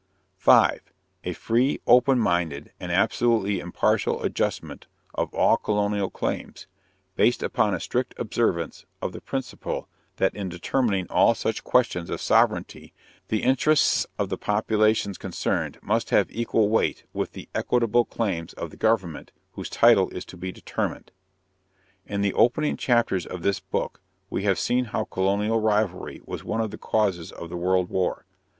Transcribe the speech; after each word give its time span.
5. 0.37 0.81
_A 1.25 1.35
free, 1.35 1.79
open 1.85 2.17
minded, 2.17 2.71
and 2.79 2.91
absolutely 2.91 3.59
impartial 3.59 4.23
adjustment 4.23 4.87
of 5.13 5.31
all 5.31 5.57
colonial 5.57 6.09
claims, 6.09 6.65
based 7.15 7.43
upon 7.43 7.75
a 7.75 7.79
strict 7.79 8.15
observance 8.17 8.87
of 8.99 9.11
the 9.11 9.21
principle 9.21 9.87
that 10.15 10.33
in 10.33 10.49
determining 10.49 11.05
all 11.11 11.35
such 11.35 11.63
questions 11.63 12.09
of 12.09 12.19
sovereignty 12.19 12.95
the 13.27 13.43
interests 13.43 14.07
of 14.17 14.29
the 14.29 14.39
populations 14.39 15.19
concerned 15.19 15.77
must 15.83 16.09
have 16.09 16.31
equal 16.31 16.67
weight 16.69 17.03
with 17.13 17.33
the 17.33 17.47
equitable 17.53 18.03
claims 18.03 18.53
of 18.53 18.71
the 18.71 18.77
government 18.77 19.31
whose 19.51 19.69
title 19.69 20.09
is 20.09 20.25
to 20.25 20.35
be 20.35 20.51
determined._ 20.51 21.09
In 22.11 22.21
the 22.21 22.33
opening 22.33 22.75
chapters 22.75 23.27
of 23.27 23.43
this 23.43 23.59
book 23.59 24.01
we 24.31 24.41
have 24.45 24.57
seen 24.57 24.85
how 24.85 25.03
colonial 25.05 25.59
rivalry 25.61 26.21
was 26.25 26.43
one 26.43 26.59
of 26.59 26.71
the 26.71 26.79
causes 26.79 27.31
of 27.31 27.49
the 27.49 27.55
World 27.57 27.89
War. 27.91 28.25